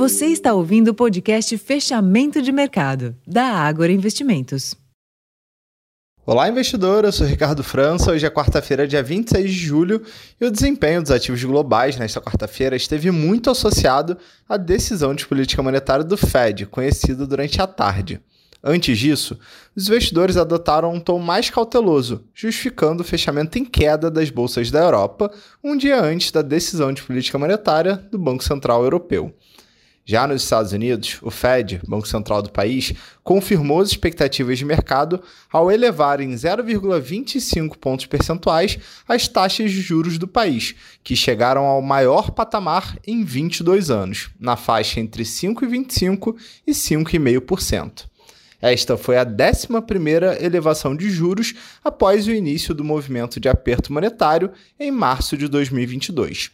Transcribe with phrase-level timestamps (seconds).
[0.00, 4.74] Você está ouvindo o podcast Fechamento de Mercado, da Ágora Investimentos.
[6.24, 7.04] Olá, investidor.
[7.04, 8.10] Eu sou Ricardo França.
[8.10, 10.02] Hoje é quarta-feira, dia 26 de julho,
[10.40, 14.16] e o desempenho dos ativos globais nesta quarta-feira esteve muito associado
[14.48, 18.22] à decisão de política monetária do Fed, conhecida durante a tarde.
[18.64, 19.38] Antes disso,
[19.76, 24.80] os investidores adotaram um tom mais cauteloso, justificando o fechamento em queda das bolsas da
[24.80, 25.30] Europa
[25.62, 29.34] um dia antes da decisão de política monetária do Banco Central Europeu.
[30.04, 35.22] Já nos Estados Unidos, o Fed, Banco Central do país, confirmou as expectativas de mercado
[35.52, 40.74] ao elevar em 0,25 pontos percentuais as taxas de juros do país,
[41.04, 46.34] que chegaram ao maior patamar em 22 anos, na faixa entre 5,25%
[46.66, 48.10] e 5,5%.
[48.60, 54.50] Esta foi a 11ª elevação de juros após o início do movimento de aperto monetário
[54.78, 56.50] em março de 2022.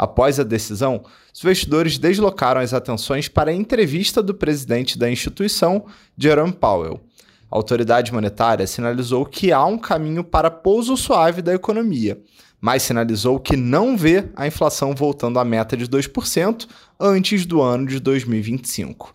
[0.00, 5.84] Após a decisão, os investidores deslocaram as atenções para a entrevista do presidente da instituição,
[6.16, 7.02] Jerome Powell.
[7.50, 12.18] A autoridade monetária sinalizou que há um caminho para pouso suave da economia,
[12.58, 16.66] mas sinalizou que não vê a inflação voltando à meta de 2%
[16.98, 19.14] antes do ano de 2025.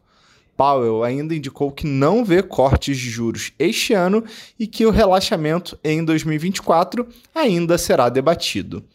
[0.55, 4.23] Powell ainda indicou que não vê cortes de juros este ano
[4.59, 8.85] e que o relaxamento em 2024 ainda será debatido.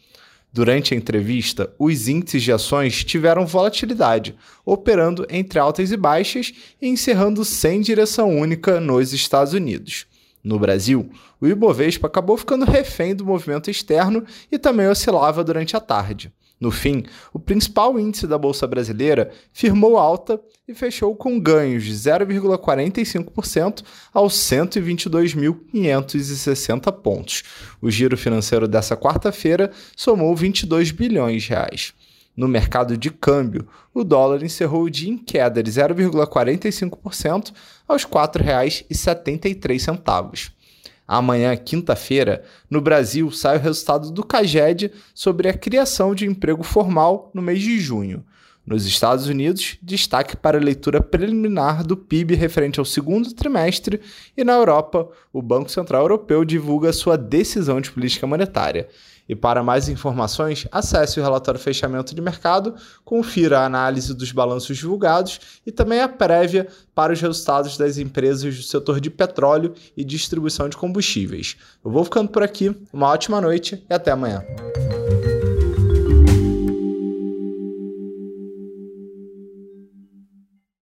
[0.52, 4.34] Durante a entrevista, os índices de ações tiveram volatilidade,
[4.64, 10.06] operando entre altas e baixas e encerrando sem direção única nos Estados Unidos.
[10.42, 11.08] No Brasil,
[11.40, 16.32] o Ibovespa acabou ficando refém do movimento externo e também oscilava durante a tarde.
[16.60, 21.94] No fim, o principal índice da Bolsa Brasileira firmou alta e fechou com ganhos de
[21.94, 27.44] 0,45% aos 122.560 pontos.
[27.80, 31.94] O giro financeiro dessa quarta-feira somou 22 bilhões de reais.
[32.36, 37.52] No mercado de câmbio, o dólar encerrou o dia em queda de 0,45%
[37.88, 40.52] aos R$ 4,73.
[41.12, 47.32] Amanhã, quinta-feira, no Brasil, sai o resultado do CAGED sobre a criação de emprego formal
[47.34, 48.24] no mês de junho.
[48.70, 54.00] Nos Estados Unidos, destaque para a leitura preliminar do PIB referente ao segundo trimestre,
[54.36, 58.88] e na Europa, o Banco Central Europeu divulga sua decisão de política monetária.
[59.28, 64.76] E para mais informações, acesse o relatório Fechamento de Mercado, confira a análise dos balanços
[64.76, 70.04] divulgados e também a prévia para os resultados das empresas do setor de petróleo e
[70.04, 71.56] distribuição de combustíveis.
[71.84, 74.44] Eu vou ficando por aqui, uma ótima noite e até amanhã.